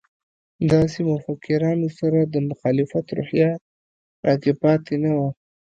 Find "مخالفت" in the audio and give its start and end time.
2.49-3.05